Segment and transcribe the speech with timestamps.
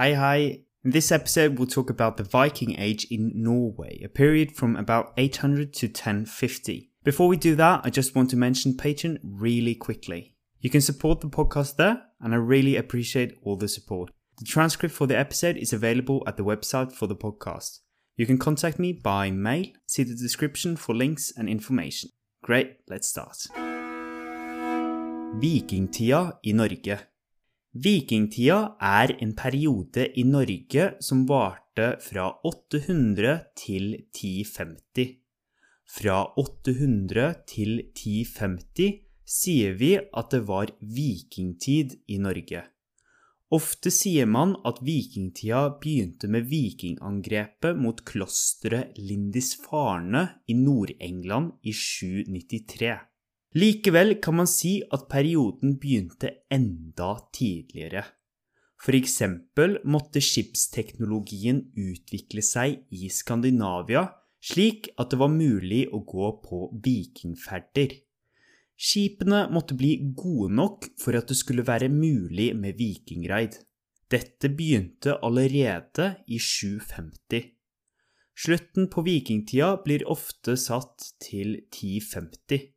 [0.00, 0.60] Hi, hi.
[0.82, 5.12] In this episode, we'll talk about the Viking Age in Norway, a period from about
[5.18, 6.90] 800 to 1050.
[7.04, 10.36] Before we do that, I just want to mention Patreon really quickly.
[10.58, 14.10] You can support the podcast there, and I really appreciate all the support.
[14.38, 17.80] The transcript for the episode is available at the website for the podcast.
[18.16, 19.66] You can contact me by mail.
[19.86, 22.08] See the description for links and information.
[22.42, 23.36] Great, let's start.
[25.42, 27.00] Vikingtida i Norge.
[27.70, 35.12] Vikingtida er en periode i Norge som varte fra 800 til 1050.
[35.86, 42.64] Fra 800 til 1050 sier vi at det var vikingtid i Norge.
[43.54, 53.09] Ofte sier man at vikingtida begynte med vikingangrepet mot klosteret Lindisfarne i Nord-England i 793.
[53.58, 58.04] Likevel kan man si at perioden begynte enda tidligere.
[58.80, 64.06] For eksempel måtte skipsteknologien utvikle seg i Skandinavia
[64.40, 67.92] slik at det var mulig å gå på vikingferder.
[68.80, 73.58] Skipene måtte bli gode nok for at det skulle være mulig med vikingraid.
[74.10, 77.50] Dette begynte allerede i 750.
[78.40, 82.70] Slutten på vikingtida blir ofte satt til 1050.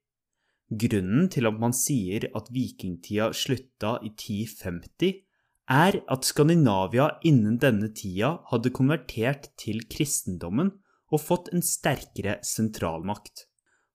[0.80, 5.22] Grunnen til at man sier at vikingtida slutta i 1050,
[5.70, 10.74] er at Skandinavia innen denne tida hadde konvertert til kristendommen
[11.14, 13.46] og fått en sterkere sentralmakt.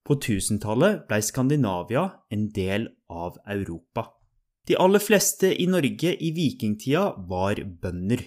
[0.05, 4.07] På 1000-tallet blei Skandinavia en del av Europa.
[4.65, 8.23] De aller fleste i Norge i vikingtida var bønder.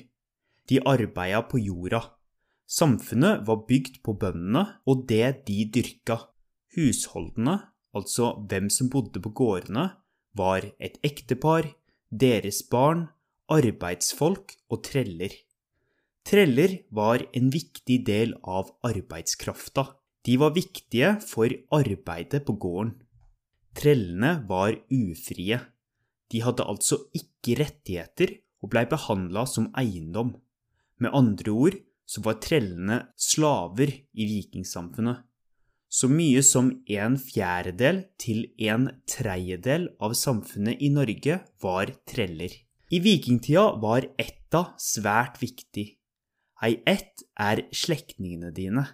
[0.68, 2.02] De arbeida på jorda.
[2.66, 6.18] Samfunnet var bygd på bøndene og det de dyrka.
[6.76, 7.58] Husholdene
[7.96, 9.90] altså hvem som bodde på gårdene,
[10.36, 11.68] var et ektepar,
[12.08, 13.06] deres barn,
[13.52, 15.34] arbeidsfolk og treller.
[16.24, 19.88] Treller var en viktig del av arbeidskrafta.
[20.22, 22.94] De var viktige for arbeidet på gården.
[23.74, 25.58] Trellene var ufrie.
[26.30, 30.36] De hadde altså ikke rettigheter og blei behandla som eiendom.
[31.02, 31.76] Med andre ord
[32.06, 35.24] så var trellene slaver i vikingsamfunnet.
[35.92, 42.54] Så mye som en fjerdedel til en tredjedel av samfunnet i Norge var treller.
[42.92, 45.84] I vikingtida var etta svært viktig.
[46.64, 48.86] Ei ett er slektningene dine.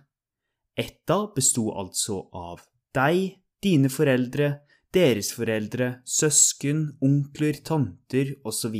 [0.74, 2.66] Etta besto altså av
[2.96, 4.50] deg, dine foreldre,
[4.94, 8.76] deres foreldre, søsken, onkler, tanter osv.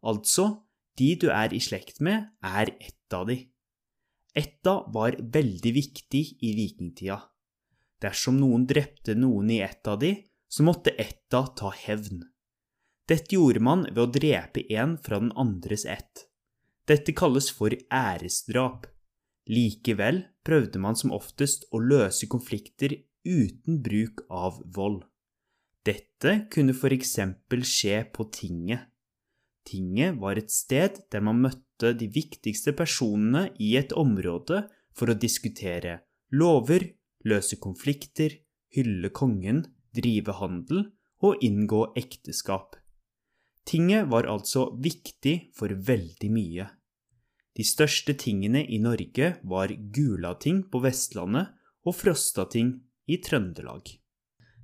[0.00, 0.48] Altså,
[0.96, 3.42] de du er i slekt med, er etta di.
[4.34, 7.18] Etta var veldig viktig i vikingtida.
[8.02, 10.14] Dersom noen drepte noen i etta di,
[10.48, 12.24] så måtte etta ta hevn.
[13.08, 16.26] Dette gjorde man ved å drepe en fra den andres ett.
[16.88, 18.86] Dette kalles for æresdrap.
[19.52, 22.94] Likevel prøvde man som oftest å løse konflikter
[23.26, 25.02] uten bruk av vold.
[25.82, 28.91] Dette kunne for eksempel skje på tinget.
[29.68, 34.64] Tinget var et sted der man møtte de viktigste personene i et område
[34.96, 36.00] for å diskutere
[36.32, 36.84] lover,
[37.28, 38.34] løse konflikter,
[38.74, 39.64] hylle kongen,
[39.94, 40.86] drive handel
[41.22, 42.76] og inngå ekteskap.
[43.68, 46.66] Tinget var altså viktig for veldig mye.
[47.52, 51.52] De største tingene i Norge var Gulating på Vestlandet
[51.86, 54.01] og Frostating i Trøndelag.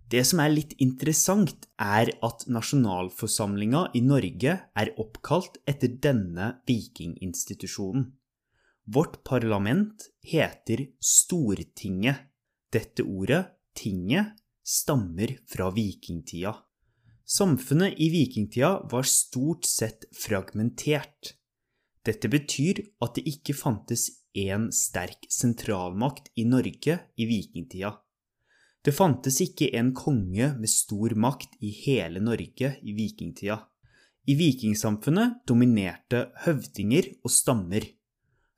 [0.08, 8.06] Det som er litt interessant, er at nasjonalforsamlinga i Norge er oppkalt etter denne vikinginstitusjonen.
[8.88, 12.24] Vårt parlament heter Stortinget.
[12.72, 13.42] Dette ordet,
[13.76, 14.32] tinget,
[14.64, 16.54] stammer fra vikingtida.
[17.28, 21.34] Samfunnet i vikingtida var stort sett fragmentert.
[22.04, 27.92] Dette betyr at det ikke fantes én sterk sentralmakt i Norge i vikingtida.
[28.88, 33.58] Det fantes ikke en konge med stor makt i hele Norge i vikingtida.
[34.32, 37.84] I vikingsamfunnet dominerte høvdinger og stammer.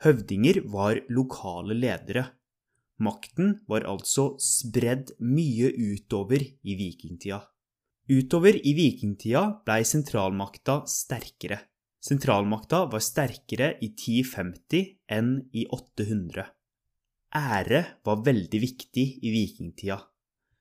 [0.05, 2.23] Høvdinger var lokale ledere.
[3.03, 7.41] Makten var altså spredd mye utover i vikingtida.
[8.07, 11.59] Utover i vikingtida blei sentralmakta sterkere.
[12.07, 16.47] Sentralmakta var sterkere i 1050 enn i 800.
[17.35, 19.99] Ære var veldig viktig i vikingtida.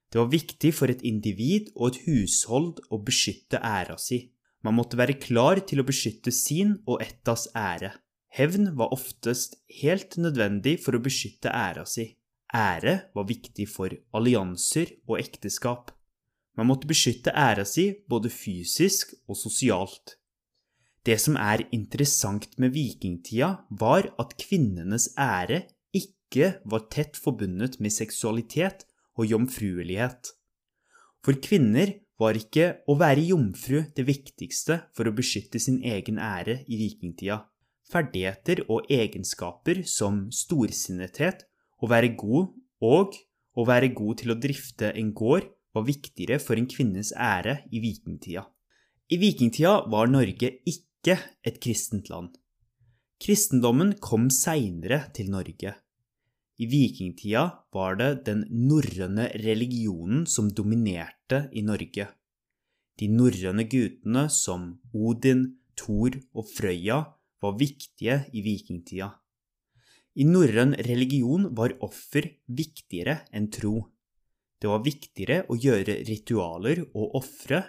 [0.09, 4.23] Det var viktig for et individ og et hushold å beskytte æra si.
[4.65, 7.93] Man måtte være klar til å beskytte sin og ettas ære.
[8.33, 12.09] Hevn var oftest helt nødvendig for å beskytte æra si.
[12.53, 15.93] Ære var viktig for allianser og ekteskap.
[16.57, 20.17] Man måtte beskytte æra si både fysisk og sosialt.
[21.05, 25.63] Det som er interessant med vikingtida, var at kvinnenes ære
[25.95, 28.88] ikke var tett forbundet med seksualitet
[29.19, 30.31] og jomfruelighet.
[31.25, 36.61] For kvinner var ikke å være jomfru det viktigste for å beskytte sin egen ære
[36.67, 37.41] i vikingtida.
[37.89, 41.45] Ferdigheter og egenskaper som storsinnethet,
[41.79, 42.51] å være god
[42.85, 43.15] og
[43.55, 47.81] å være god til å drifte en gård var viktigere for en kvinnes ære i
[47.83, 48.45] vikingtida.
[49.09, 52.35] I vikingtida var Norge ikke et kristent land.
[53.19, 55.73] Kristendommen kom seinere til Norge.
[56.59, 62.09] I vikingtida var det den norrøne religionen som dominerte i Norge.
[62.99, 65.45] De norrøne gudene som Odin,
[65.79, 66.97] Thor og Frøya
[67.39, 69.07] var viktige i vikingtida.
[70.19, 73.77] I norrøn religion var offer viktigere enn tro.
[74.59, 77.61] Det var viktigere å gjøre ritualer og ofre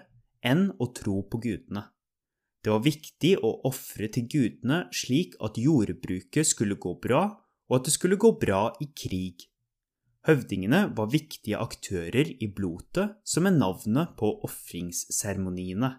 [0.43, 1.85] enn å tro på gudene.
[2.61, 7.23] Det var viktig å ofre til gudene slik at jordbruket skulle gå bra,
[7.71, 9.47] og at det skulle gå bra i krig.
[10.29, 15.95] Høvdingene var viktige aktører i blotet, som er navnet på ofringsseremoniene.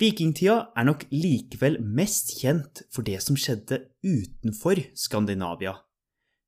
[0.00, 5.76] Vikingtida er nok likevel mest kjent for det som skjedde utenfor Skandinavia.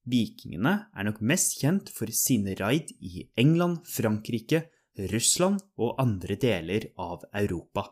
[0.08, 4.64] Vikingene er nok mest kjent for sine raid i England, Frankrike,
[5.12, 7.86] Russland og andre deler av Europa.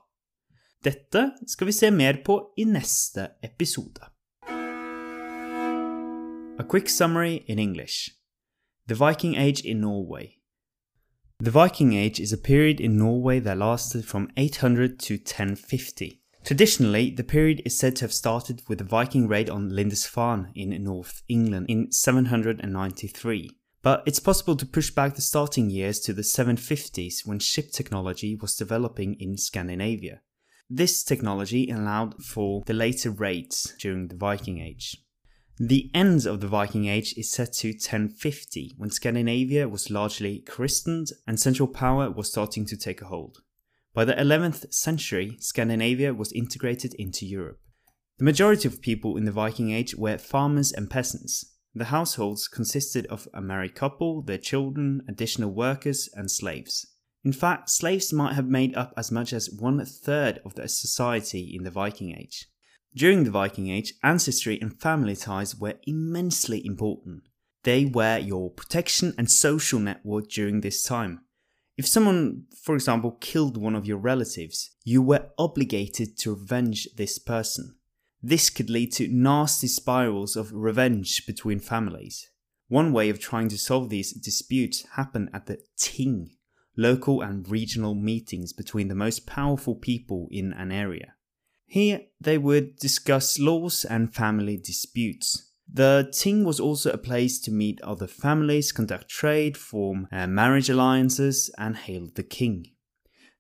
[0.83, 4.09] Dette skal vi se mer på i neste episode.
[6.61, 8.11] A quick summary in English.
[8.87, 10.37] The Viking Age in Norway.
[11.39, 16.21] The Viking Age is a period in Norway that lasted from 800 to 1050.
[16.45, 20.69] Traditionally, the period is said to have started with the Viking raid on Lindisfarne in
[20.85, 23.51] North England in 793.
[23.81, 28.37] But it's possible to push back the starting years to the 750s when ship technology
[28.37, 30.21] was developing in Scandinavia.
[30.69, 34.99] This technology allowed for the later raids during the Viking Age.
[35.63, 41.09] The end of the Viking Age is set to 1050, when Scandinavia was largely christened
[41.27, 43.43] and central power was starting to take a hold.
[43.93, 47.61] By the 11th century, Scandinavia was integrated into Europe.
[48.17, 53.05] The majority of people in the Viking Age were farmers and peasants, the households consisted
[53.09, 56.87] of a married couple, their children, additional workers, and slaves.
[57.23, 61.55] In fact, slaves might have made up as much as one third of the society
[61.55, 62.47] in the Viking Age.
[62.95, 67.23] During the Viking Age, ancestry and family ties were immensely important.
[67.63, 71.21] They were your protection and social network during this time.
[71.77, 77.19] If someone, for example, killed one of your relatives, you were obligated to revenge this
[77.19, 77.77] person.
[78.23, 82.29] This could lead to nasty spirals of revenge between families.
[82.69, 86.31] One way of trying to solve these disputes happened at the Ting,
[86.77, 91.15] local and regional meetings between the most powerful people in an area.
[91.71, 95.53] Here they would discuss laws and family disputes.
[95.73, 100.69] The Ting was also a place to meet other families, conduct trade, form uh, marriage
[100.69, 102.67] alliances, and hail the king.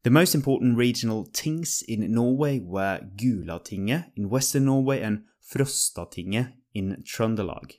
[0.05, 7.03] The most important regional tings in Norway were Gulatinget in western Norway and Frostatinget in
[7.03, 7.73] Trøndelag.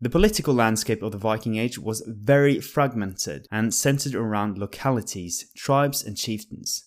[0.00, 6.04] The political landscape of the Viking Age was very fragmented and centered around localities, tribes,
[6.04, 6.84] and chieftains.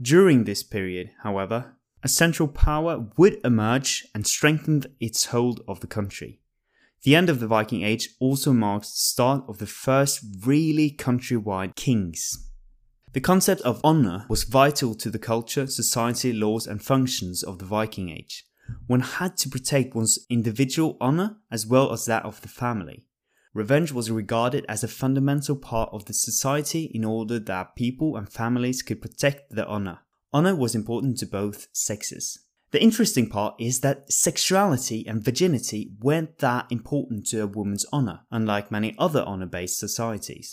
[0.00, 5.86] During this period, however, a central power would emerge and strengthen its hold of the
[5.86, 6.38] country.
[7.02, 11.74] The end of the Viking Age also marks the start of the first really countrywide
[11.76, 12.50] kings.
[13.14, 17.64] The concept of honor was vital to the culture, society, laws, and functions of the
[17.64, 18.44] Viking Age.
[18.86, 23.06] One had to protect one's individual honor as well as that of the family.
[23.54, 28.28] Revenge was regarded as a fundamental part of the society in order that people and
[28.28, 30.00] families could protect their honor.
[30.34, 32.40] Honor was important to both sexes.
[32.72, 38.22] The interesting part is that sexuality and virginity weren't that important to a woman's honor,
[38.32, 40.52] unlike many other honor based societies.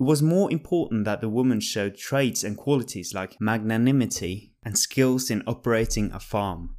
[0.00, 5.30] It was more important that the woman showed traits and qualities like magnanimity and skills
[5.30, 6.76] in operating a farm.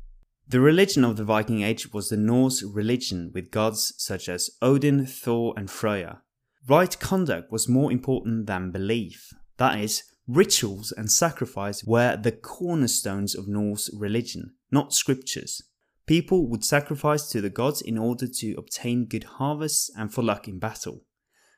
[0.50, 5.06] The religion of the Viking Age was the Norse religion with gods such as Odin,
[5.06, 6.24] Thor, and Freya.
[6.68, 9.32] Right conduct was more important than belief.
[9.56, 15.62] That is, rituals and sacrifice were the cornerstones of Norse religion, not scriptures.
[16.06, 20.48] People would sacrifice to the gods in order to obtain good harvests and for luck
[20.48, 21.04] in battle.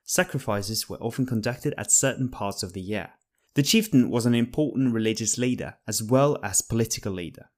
[0.04, 3.12] Sacrifices were often conducted at certain parts of the year.
[3.54, 7.50] The chieftain was an important religious leader as well as political leader.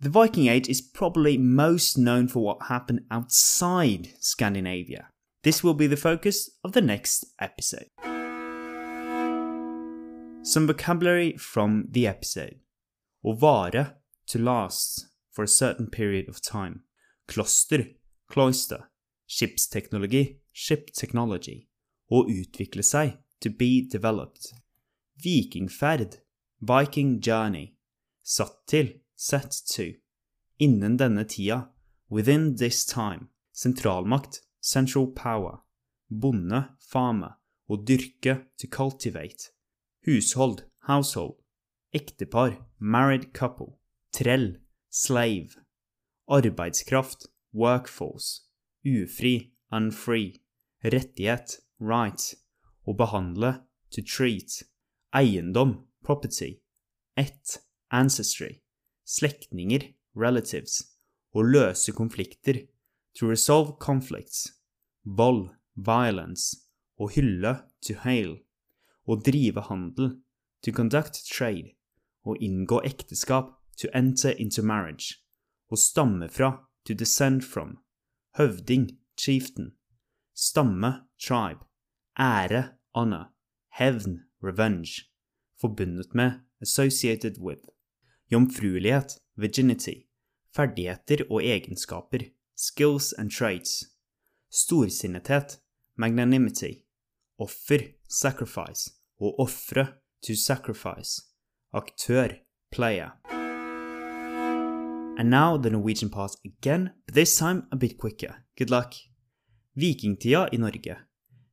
[0.00, 5.08] The Viking Age is probably most known for what happened outside Scandinavia.
[5.42, 7.88] This will be the focus of the next episode.
[10.50, 12.58] Some vocabulary from the episode.
[13.24, 13.82] Å vare,
[14.26, 16.82] to last, for a certain period of time.
[17.28, 17.94] Kloster,
[18.28, 18.88] cloister.
[19.28, 21.68] Skipsteknologi, ship technology.
[22.10, 24.50] Å utvikle seg, to be developed.
[25.22, 26.18] Vikingferd,
[26.58, 27.76] Viking journey.
[28.24, 29.92] Satt til, set to.
[30.58, 31.68] Innen denne tida,
[32.08, 33.28] within this time.
[33.54, 35.60] Sentralmakt, central power.
[36.10, 37.38] Bonde, farmer.
[37.70, 39.52] Å dyrke, to cultivate.
[40.06, 41.36] Hushold, household.
[41.94, 43.78] Ektepar, married couple.
[44.14, 44.56] Trell,
[44.88, 45.56] slave.
[46.28, 48.46] Arbeidskraft, workforce.
[48.84, 50.40] Ufri, unfree.
[50.82, 52.34] Rettighet, right.
[52.86, 53.52] Å behandle,
[53.90, 54.62] to treat.
[55.14, 56.62] Eiendom, property.
[57.16, 57.58] Ett,
[57.90, 58.62] ancestry.
[59.04, 60.96] Slektninger, relatives.
[61.34, 62.64] Å løse konflikter,
[63.14, 64.48] to resolve conflicts.
[65.04, 66.56] Vold, violence.
[66.96, 68.38] Å hylle, to hail.
[69.10, 70.12] Å drive handel,
[70.62, 71.72] to conduct trade.
[72.22, 75.24] Å inngå ekteskap, to enter into marriage.
[75.66, 76.50] Å stamme fra,
[76.84, 77.78] to descend from.
[78.38, 79.72] Høvding, chieftain.
[80.32, 81.66] Stamme, tribe.
[82.18, 83.32] Ære, honor.
[83.80, 85.08] Hevn, revenge.
[85.58, 87.66] Forbundet med, associated with.
[88.30, 90.06] Jomfruelighet, virginity.
[90.54, 93.84] Ferdigheter og egenskaper, skills and traits.
[94.50, 95.58] Storsinnethet,
[95.96, 96.84] magnanimity.
[97.38, 98.99] Offer, sacrifice.
[99.20, 99.82] Å ofre,
[100.24, 101.20] to sacrifice.
[101.76, 102.38] Aktør,
[102.72, 103.12] player.
[105.18, 108.34] And now the Norwegian part again, but this time a bit quicker.
[108.56, 108.94] Good luck.
[109.76, 110.96] Vikingtida i Norge.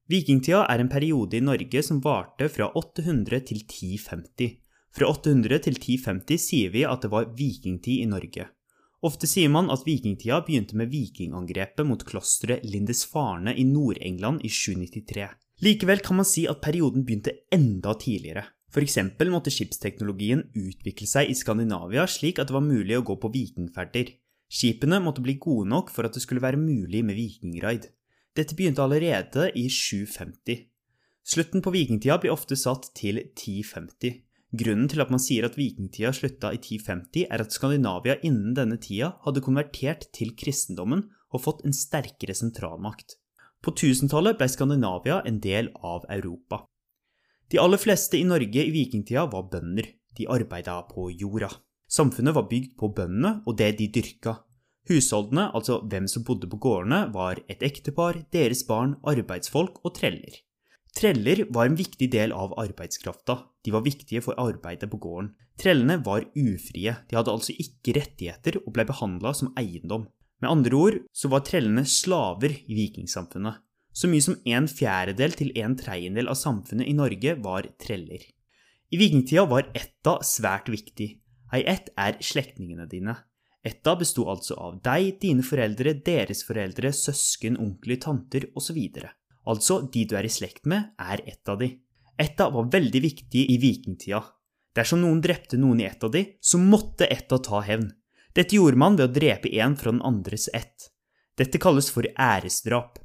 [0.07, 4.53] Vikingtida er en periode i Norge som varte fra 800 til 1050.
[4.95, 8.47] Fra 800 til 1050 sier vi at det var vikingtid i Norge.
[9.03, 15.27] Ofte sier man at vikingtida begynte med vikingangrepet mot klosteret Lindisfarne i Nord-England i 793.
[15.65, 18.45] Likevel kan man si at perioden begynte enda tidligere.
[18.77, 23.31] Eksempel måtte skipsteknologien utvikle seg i Skandinavia slik at det var mulig å gå på
[23.33, 24.11] vikingferder.
[24.53, 27.87] Skipene måtte bli gode nok for at det skulle være mulig med vikingraid.
[28.37, 30.67] Dette begynte allerede i 750.
[31.25, 34.21] Slutten på vikingtida blir ofte satt til 1050.
[34.61, 38.77] Grunnen til at man sier at vikingtida slutta i 1050, er at Skandinavia innen denne
[38.79, 43.17] tida hadde konvertert til kristendommen og fått en sterkere sentralmakt.
[43.63, 46.63] På 1000-tallet ble Skandinavia en del av Europa.
[47.51, 49.87] De aller fleste i Norge i vikingtida var bønder.
[50.17, 51.49] De arbeida på jorda.
[51.87, 54.39] Samfunnet var bygd på bøndene og det de dyrka.
[54.87, 60.43] Husholdene, altså hvem som bodde på gårdene, var et ektepar, deres barn, arbeidsfolk og treller.
[60.97, 65.33] Treller var en viktig del av arbeidskrafta, de var viktige for arbeidet på gården.
[65.59, 70.07] Trellene var ufrie, de hadde altså ikke rettigheter og ble behandla som eiendom.
[70.41, 73.63] Med andre ord så var trellene slaver i vikingsamfunnet.
[73.97, 78.21] Så mye som en fjerdedel til en tredjedel av samfunnet i Norge var treller.
[78.93, 81.09] I vikingtida var etta svært viktig.
[81.55, 83.15] Ei ett er slektningene dine.
[83.65, 88.77] Etta besto altså av deg, dine foreldre, deres foreldre, søsken, onkler, tanter osv.
[89.47, 91.73] Altså, de du er i slekt med, er ett av de.
[92.17, 94.21] Etta var veldig viktig i vikingtida.
[94.77, 97.89] Dersom noen drepte noen i ett av de, så måtte etta ta hevn.
[98.37, 100.91] Dette gjorde man ved å drepe en fra den andres ett.
[101.41, 102.99] Dette kalles for æresdrap.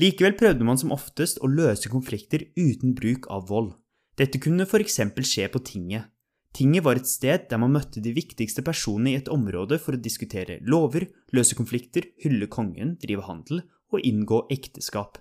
[0.00, 3.74] Likevel prøvde man som oftest å løse konflikter uten bruk av vold.
[4.16, 5.00] Dette kunne f.eks.
[5.28, 6.08] skje på tinget.
[6.56, 10.00] Tinget var et sted der man møtte de viktigste personene i et område for å
[10.00, 11.04] diskutere lover,
[11.36, 15.20] løse konflikter, hylle kongen, drive handel og inngå ekteskap.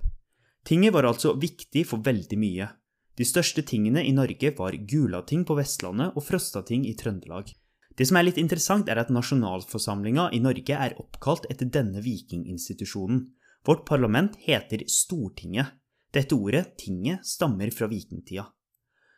[0.64, 2.72] Tinget var altså viktig for veldig mye.
[3.20, 7.52] De største tingene i Norge var Gulating på Vestlandet og Frostating i Trøndelag.
[7.98, 13.24] Det som er litt interessant, er at nasjonalforsamlinga i Norge er oppkalt etter denne vikinginstitusjonen.
[13.66, 15.74] Vårt parlament heter Stortinget.
[16.13, 18.46] Dette ordet, tinget, stammer fra vikingtida.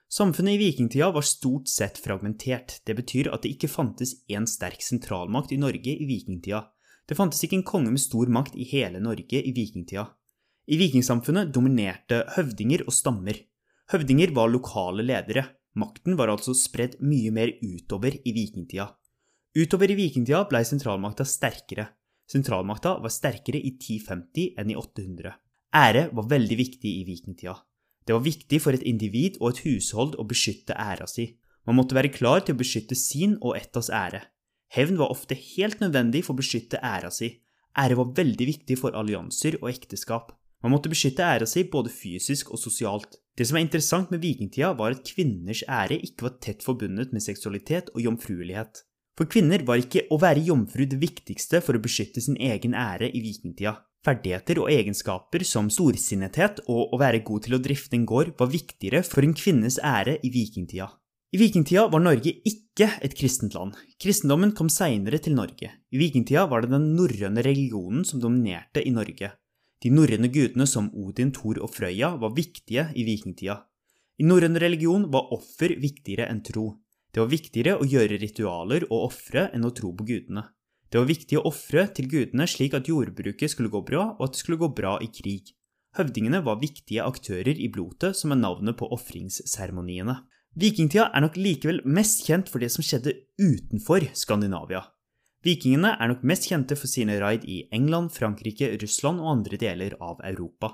[0.10, 2.80] Samfunnet i vikingtida var stort sett fragmentert.
[2.88, 6.64] Det betyr at det ikke fantes én sterk sentralmakt i Norge i vikingtida.
[7.06, 10.08] Det fantes ikke en konge med stor makt i hele Norge i vikingtida.
[10.70, 13.38] I vikingsamfunnet dominerte høvdinger og stammer.
[13.92, 15.46] Høvdinger var lokale ledere.
[15.80, 18.90] Makten var altså spredd mye mer utover i vikingtida.
[19.56, 21.88] Utover i vikingtida blei sentralmakta sterkere.
[22.30, 25.34] Sentralmakta var sterkere i 1050 enn i 800.
[25.80, 27.56] Ære var veldig viktig i vikingtida.
[28.06, 31.28] Det var viktig for et individ og et hushold å beskytte æra si.
[31.68, 34.24] Man måtte være klar til å beskytte sin og ettas ære.
[34.74, 37.36] Hevn var ofte helt nødvendig for å beskytte æra si.
[37.78, 40.34] Ære var veldig viktig for allianser og ekteskap.
[40.66, 43.20] Man måtte beskytte æra si både fysisk og sosialt.
[43.40, 47.24] Det som er interessant med vikingtida, var at kvinners ære ikke var tett forbundet med
[47.24, 48.82] seksualitet og jomfruelighet.
[49.16, 53.08] For kvinner var ikke å være jomfru det viktigste for å beskytte sin egen ære
[53.08, 53.78] i vikingtida.
[54.04, 58.52] Ferdigheter og egenskaper som storsinnethet og å være god til å drifte en gård var
[58.52, 60.92] viktigere for en kvinnes ære i vikingtida.
[61.32, 63.76] I vikingtida var Norge ikke et kristent land.
[64.04, 65.72] Kristendommen kom seinere til Norge.
[65.92, 69.36] I vikingtida var det den norrøne religionen som dominerte i Norge.
[69.80, 73.62] De norrøne gudene som Odin, Thor og Frøya var viktige i vikingtida.
[74.20, 76.74] I norrøn religion var offer viktigere enn tro.
[77.14, 80.44] Det var viktigere å gjøre ritualer og ofre enn å tro på gudene.
[80.90, 84.36] Det var viktig å ofre til gudene slik at jordbruket skulle gå bra, og at
[84.36, 85.54] det skulle gå bra i krig.
[85.98, 90.20] Høvdingene var viktige aktører i blotet, som er navnet på ofringsseremoniene.
[90.60, 94.84] Vikingtida er nok likevel mest kjent for det som skjedde utenfor Skandinavia.
[95.46, 99.96] Vikingene er nok mest kjente for sine raid i England, Frankrike, Russland og andre deler
[100.04, 100.74] av Europa.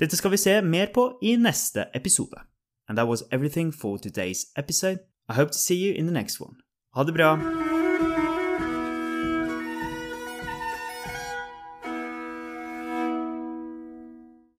[0.00, 2.44] Dette skal vi se mer på i neste episode.
[2.88, 5.00] And that was everything for today's episode.
[5.28, 6.60] I hope to see you in the next one.
[6.94, 7.71] Ha det bra!